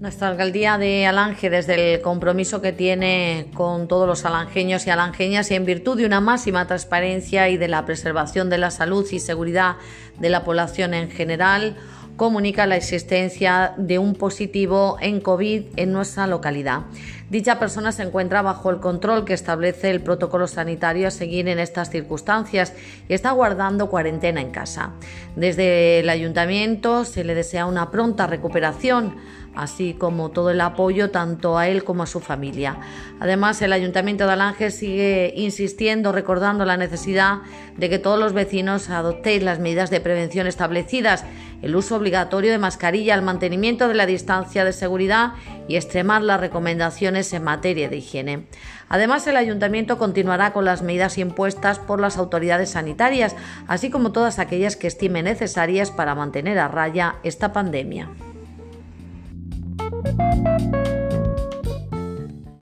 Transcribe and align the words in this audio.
Nuestra 0.00 0.28
alcaldía 0.28 0.78
de 0.78 1.06
Alange, 1.06 1.50
desde 1.50 1.96
el 1.96 2.00
compromiso 2.00 2.62
que 2.62 2.72
tiene 2.72 3.50
con 3.52 3.86
todos 3.86 4.08
los 4.08 4.24
alangeños 4.24 4.86
y 4.86 4.90
alangeñas 4.90 5.50
y 5.50 5.56
en 5.56 5.66
virtud 5.66 5.98
de 5.98 6.06
una 6.06 6.22
máxima 6.22 6.66
transparencia 6.66 7.50
y 7.50 7.58
de 7.58 7.68
la 7.68 7.84
preservación 7.84 8.48
de 8.48 8.56
la 8.56 8.70
salud 8.70 9.06
y 9.12 9.18
seguridad 9.18 9.76
de 10.18 10.30
la 10.30 10.42
población 10.42 10.94
en 10.94 11.10
general, 11.10 11.76
comunica 12.20 12.66
la 12.66 12.76
existencia 12.76 13.72
de 13.78 13.98
un 13.98 14.14
positivo 14.14 14.98
en 15.00 15.22
COVID 15.22 15.62
en 15.76 15.90
nuestra 15.90 16.26
localidad. 16.26 16.82
Dicha 17.30 17.58
persona 17.58 17.92
se 17.92 18.02
encuentra 18.02 18.42
bajo 18.42 18.68
el 18.68 18.78
control 18.78 19.24
que 19.24 19.32
establece 19.32 19.88
el 19.88 20.02
protocolo 20.02 20.46
sanitario 20.46 21.08
a 21.08 21.12
seguir 21.12 21.48
en 21.48 21.58
estas 21.58 21.88
circunstancias 21.88 22.74
y 23.08 23.14
está 23.14 23.30
guardando 23.30 23.88
cuarentena 23.88 24.42
en 24.42 24.50
casa. 24.50 24.90
Desde 25.34 26.00
el 26.00 26.10
ayuntamiento 26.10 27.06
se 27.06 27.24
le 27.24 27.34
desea 27.34 27.64
una 27.64 27.90
pronta 27.90 28.26
recuperación 28.26 29.14
así 29.54 29.94
como 29.94 30.30
todo 30.30 30.50
el 30.50 30.60
apoyo 30.60 31.10
tanto 31.10 31.58
a 31.58 31.68
él 31.68 31.84
como 31.84 32.02
a 32.02 32.06
su 32.06 32.20
familia. 32.20 32.78
Además, 33.18 33.60
el 33.62 33.72
Ayuntamiento 33.72 34.26
de 34.26 34.32
Alange 34.32 34.70
sigue 34.70 35.32
insistiendo, 35.36 36.12
recordando 36.12 36.64
la 36.64 36.76
necesidad 36.76 37.38
de 37.76 37.90
que 37.90 37.98
todos 37.98 38.18
los 38.18 38.32
vecinos 38.32 38.90
adoptéis 38.90 39.42
las 39.42 39.58
medidas 39.58 39.90
de 39.90 40.00
prevención 40.00 40.46
establecidas, 40.46 41.24
el 41.62 41.76
uso 41.76 41.96
obligatorio 41.96 42.50
de 42.50 42.58
mascarilla, 42.58 43.14
el 43.14 43.22
mantenimiento 43.22 43.88
de 43.88 43.94
la 43.94 44.06
distancia 44.06 44.64
de 44.64 44.72
seguridad 44.72 45.32
y 45.68 45.76
extremar 45.76 46.22
las 46.22 46.40
recomendaciones 46.40 47.32
en 47.32 47.44
materia 47.44 47.88
de 47.88 47.98
higiene. 47.98 48.46
Además, 48.88 49.26
el 49.26 49.36
Ayuntamiento 49.36 49.98
continuará 49.98 50.52
con 50.52 50.64
las 50.64 50.82
medidas 50.82 51.18
impuestas 51.18 51.78
por 51.78 52.00
las 52.00 52.16
autoridades 52.16 52.70
sanitarias, 52.70 53.36
así 53.68 53.90
como 53.90 54.12
todas 54.12 54.38
aquellas 54.38 54.76
que 54.76 54.86
estime 54.86 55.22
necesarias 55.22 55.90
para 55.90 56.14
mantener 56.14 56.58
a 56.58 56.68
raya 56.68 57.16
esta 57.22 57.52
pandemia. 57.52 58.08